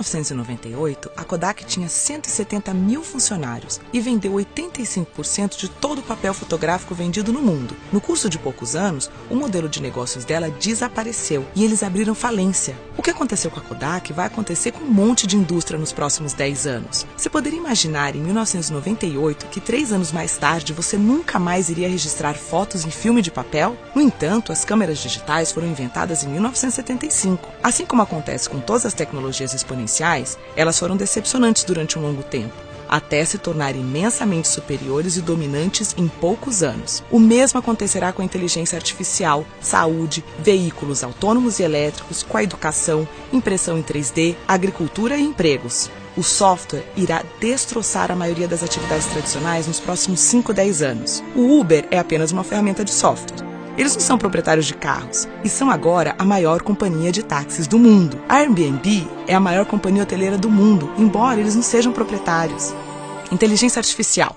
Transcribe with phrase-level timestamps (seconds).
[0.00, 6.94] 1998, a Kodak tinha 170 mil funcionários e vendeu 85% de todo o papel fotográfico
[6.94, 7.76] vendido no mundo.
[7.92, 12.76] No curso de poucos anos, o modelo de negócios dela desapareceu e eles abriram falência.
[12.96, 16.32] O que aconteceu com a Kodak vai acontecer com um monte de indústria nos próximos
[16.32, 17.06] 10 anos.
[17.16, 22.34] Você poderia imaginar em 1998 que três anos mais tarde você nunca mais iria registrar
[22.34, 23.76] fotos em filme de papel?
[23.94, 27.48] No entanto, as câmeras digitais foram inventadas em 1975.
[27.62, 29.89] Assim como acontece com todas as tecnologias exponenciais,
[30.56, 36.08] elas foram decepcionantes durante um longo tempo até se tornar imensamente superiores e dominantes em
[36.08, 37.04] poucos anos.
[37.08, 43.06] O mesmo acontecerá com a inteligência artificial, saúde, veículos autônomos e elétricos, com a educação,
[43.32, 45.88] impressão em 3D, agricultura e empregos.
[46.16, 51.22] O software irá destroçar a maioria das atividades tradicionais nos próximos 5, 10 anos.
[51.36, 53.49] O Uber é apenas uma ferramenta de software.
[53.80, 57.78] Eles não são proprietários de carros e são agora a maior companhia de táxis do
[57.78, 58.20] mundo.
[58.28, 62.74] A Airbnb é a maior companhia hoteleira do mundo, embora eles não sejam proprietários.
[63.32, 64.36] Inteligência artificial.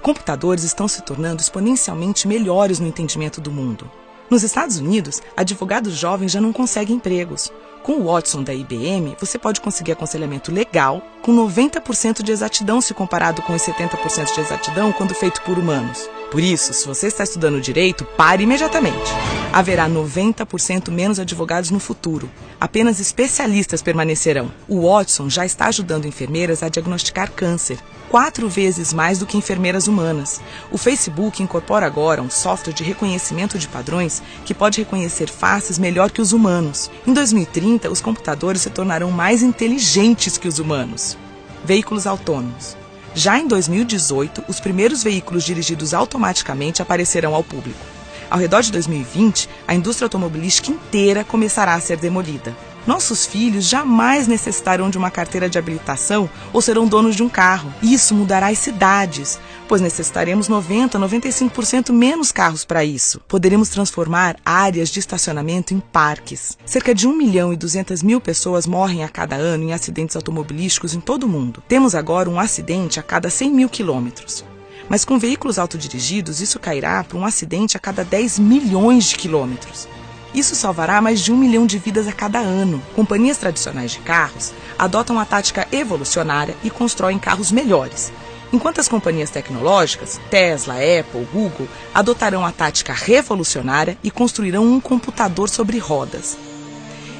[0.00, 3.90] Computadores estão se tornando exponencialmente melhores no entendimento do mundo.
[4.30, 7.52] Nos Estados Unidos, advogados jovens já não conseguem empregos.
[7.82, 12.92] Com o Watson da IBM, você pode conseguir aconselhamento legal com 90% de exatidão se
[12.92, 16.08] comparado com os 70% de exatidão quando feito por humanos.
[16.30, 19.12] Por isso, se você está estudando direito, pare imediatamente.
[19.52, 22.28] Haverá 90% menos advogados no futuro.
[22.60, 24.50] Apenas especialistas permanecerão.
[24.68, 27.78] O Watson já está ajudando enfermeiras a diagnosticar câncer,
[28.10, 30.40] quatro vezes mais do que enfermeiras humanas.
[30.70, 36.10] O Facebook incorpora agora um software de reconhecimento de padrões que pode reconhecer faces melhor
[36.10, 36.90] que os humanos.
[37.06, 41.16] Em 2030, os computadores se tornarão mais inteligentes que os humanos.
[41.64, 42.76] Veículos autônomos.
[43.14, 47.78] Já em 2018, os primeiros veículos dirigidos automaticamente aparecerão ao público.
[48.28, 52.54] Ao redor de 2020, a indústria automobilística inteira começará a ser demolida.
[52.86, 57.72] Nossos filhos jamais necessitarão de uma carteira de habilitação ou serão donos de um carro.
[57.82, 63.20] Isso mudará as cidades, pois necessitaremos 90, 95% menos carros para isso.
[63.26, 66.56] Poderemos transformar áreas de estacionamento em parques.
[66.64, 70.94] Cerca de 1 milhão e 200 mil pessoas morrem a cada ano em acidentes automobilísticos
[70.94, 71.60] em todo o mundo.
[71.66, 74.44] Temos agora um acidente a cada 100 mil quilômetros.
[74.88, 79.88] Mas com veículos autodirigidos, isso cairá para um acidente a cada 10 milhões de quilômetros.
[80.36, 82.82] Isso salvará mais de um milhão de vidas a cada ano.
[82.94, 88.12] Companhias tradicionais de carros adotam a tática evolucionária e constroem carros melhores,
[88.52, 95.48] enquanto as companhias tecnológicas, Tesla, Apple, Google, adotarão a tática revolucionária e construirão um computador
[95.48, 96.36] sobre rodas.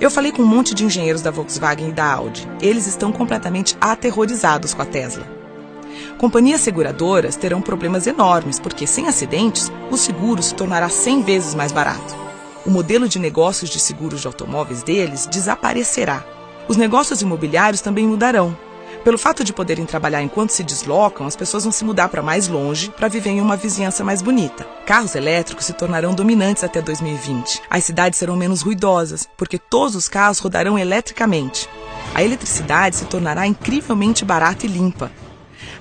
[0.00, 2.48] Eu falei com um monte de engenheiros da Volkswagen e da Audi.
[2.62, 5.26] Eles estão completamente aterrorizados com a Tesla.
[6.16, 11.72] Companhias seguradoras terão problemas enormes, porque sem acidentes, o seguro se tornará 100 vezes mais
[11.72, 12.19] barato.
[12.64, 16.24] O modelo de negócios de seguros de automóveis deles desaparecerá.
[16.68, 18.56] Os negócios imobiliários também mudarão.
[19.02, 22.48] Pelo fato de poderem trabalhar enquanto se deslocam, as pessoas vão se mudar para mais
[22.48, 24.66] longe para viver em uma vizinhança mais bonita.
[24.84, 27.62] Carros elétricos se tornarão dominantes até 2020.
[27.70, 31.66] As cidades serão menos ruidosas, porque todos os carros rodarão eletricamente.
[32.14, 35.10] A eletricidade se tornará incrivelmente barata e limpa.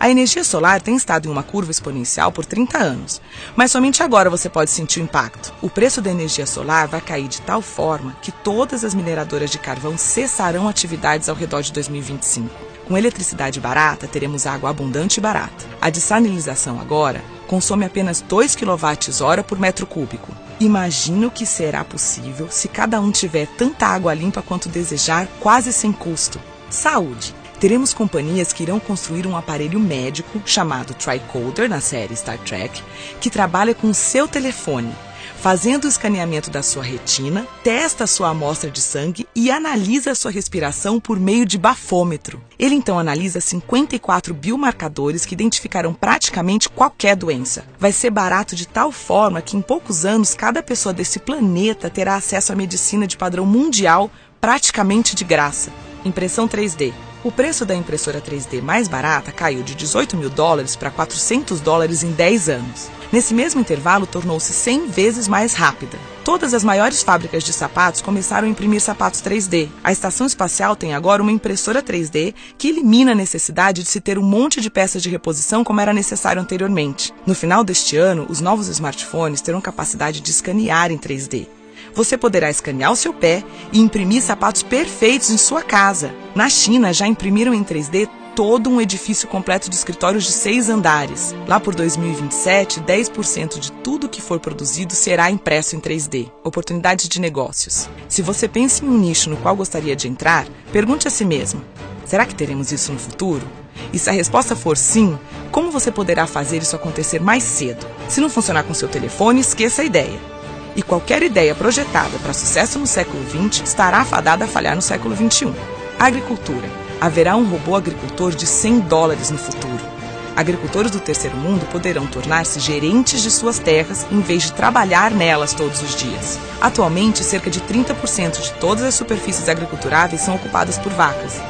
[0.00, 3.20] A energia solar tem estado em uma curva exponencial por 30 anos,
[3.56, 5.52] mas somente agora você pode sentir o impacto.
[5.60, 9.58] O preço da energia solar vai cair de tal forma que todas as mineradoras de
[9.58, 12.48] carvão cessarão atividades ao redor de 2025.
[12.86, 15.66] Com eletricidade barata, teremos água abundante e barata.
[15.80, 20.32] A dessalinização agora consome apenas 2 kWh por metro cúbico.
[20.60, 25.72] Imagina o que será possível se cada um tiver tanta água limpa quanto desejar, quase
[25.72, 26.40] sem custo.
[26.70, 27.34] Saúde.
[27.60, 32.82] Teremos companhias que irão construir um aparelho médico chamado Tricoder na série Star Trek,
[33.20, 34.94] que trabalha com seu telefone
[35.38, 40.98] fazendo o escaneamento da sua retina, testa sua amostra de sangue e analisa sua respiração
[40.98, 42.42] por meio de bafômetro.
[42.58, 47.64] Ele então analisa 54 biomarcadores que identificarão praticamente qualquer doença.
[47.78, 52.16] Vai ser barato de tal forma que em poucos anos cada pessoa desse planeta terá
[52.16, 54.10] acesso à medicina de padrão mundial
[54.40, 55.70] praticamente de graça.
[56.04, 56.92] Impressão 3D.
[57.24, 62.04] O preço da impressora 3D mais barata caiu de 18 mil dólares para 400 dólares
[62.04, 62.88] em 10 anos.
[63.10, 65.98] Nesse mesmo intervalo, tornou-se 100 vezes mais rápida.
[66.24, 69.68] Todas as maiores fábricas de sapatos começaram a imprimir sapatos 3D.
[69.82, 74.16] A estação espacial tem agora uma impressora 3D que elimina a necessidade de se ter
[74.16, 77.12] um monte de peças de reposição como era necessário anteriormente.
[77.26, 81.48] No final deste ano, os novos smartphones terão capacidade de escanear em 3D.
[81.94, 83.42] Você poderá escanear o seu pé
[83.72, 86.14] e imprimir sapatos perfeitos em sua casa.
[86.34, 88.08] Na China, já imprimiram em 3D
[88.38, 91.34] todo um edifício completo de escritórios de seis andares.
[91.48, 96.30] Lá por 2027, 10% de tudo que for produzido será impresso em 3D.
[96.44, 97.90] Oportunidades de negócios.
[98.08, 101.60] Se você pensa em um nicho no qual gostaria de entrar, pergunte a si mesmo:
[102.06, 103.44] será que teremos isso no futuro?
[103.92, 105.18] E se a resposta for sim,
[105.50, 107.84] como você poderá fazer isso acontecer mais cedo?
[108.08, 110.37] Se não funcionar com seu telefone, esqueça a ideia.
[110.76, 115.16] E qualquer ideia projetada para sucesso no século XX estará afadada a falhar no século
[115.16, 115.52] XXI.
[115.98, 116.68] Agricultura.
[117.00, 119.98] Haverá um robô agricultor de 100 dólares no futuro.
[120.38, 125.52] Agricultores do terceiro mundo poderão tornar-se gerentes de suas terras em vez de trabalhar nelas
[125.52, 126.38] todos os dias.
[126.60, 131.40] Atualmente, cerca de 30% de todas as superfícies agriculturáveis são ocupadas por vacas.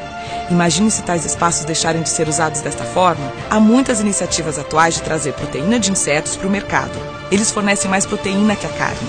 [0.50, 3.30] Imagine se tais espaços deixarem de ser usados desta forma.
[3.50, 7.17] Há muitas iniciativas atuais de trazer proteína de insetos para o mercado.
[7.30, 9.08] Eles fornecem mais proteína que a carne.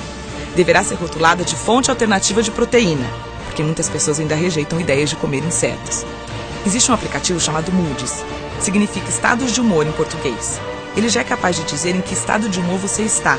[0.56, 3.08] Deverá ser rotulada de fonte alternativa de proteína,
[3.46, 6.06] porque muitas pessoas ainda rejeitam ideias de comer insetos.
[6.66, 8.24] Existe um aplicativo chamado Moody's.
[8.60, 10.60] Significa estados de humor em português.
[10.98, 13.38] Ele já é capaz de dizer em que estado de humor você está.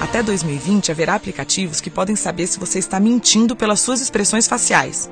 [0.00, 5.08] Até 2020 haverá aplicativos que podem saber se você está mentindo pelas suas expressões faciais.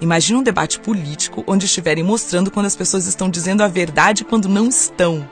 [0.00, 4.48] Imagine um debate político onde estiverem mostrando quando as pessoas estão dizendo a verdade quando
[4.48, 5.28] não estão.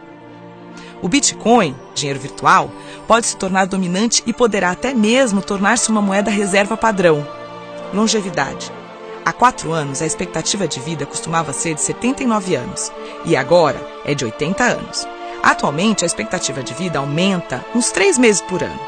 [1.03, 2.71] O Bitcoin, dinheiro virtual,
[3.07, 7.27] pode se tornar dominante e poderá até mesmo tornar-se uma moeda reserva padrão.
[7.95, 8.71] Longevidade.
[9.25, 12.93] Há quatro anos, a expectativa de vida costumava ser de 79 anos
[13.25, 15.07] e agora é de 80 anos.
[15.43, 18.81] Atualmente, a expectativa de vida aumenta uns três meses por ano.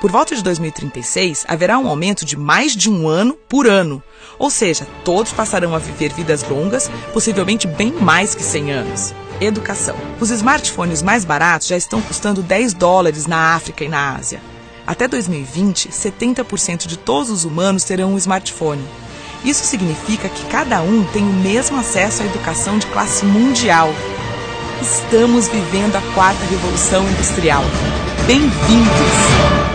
[0.00, 4.02] Por volta de 2036, haverá um aumento de mais de um ano por ano.
[4.38, 9.14] Ou seja, todos passarão a viver vidas longas, possivelmente bem mais que 100 anos.
[9.40, 9.96] Educação.
[10.20, 14.40] Os smartphones mais baratos já estão custando 10 dólares na África e na Ásia.
[14.86, 18.84] Até 2020, 70% de todos os humanos terão um smartphone.
[19.44, 23.88] Isso significa que cada um tem o mesmo acesso à educação de classe mundial.
[24.82, 27.62] Estamos vivendo a quarta revolução industrial.
[28.26, 29.69] Bem-vindos!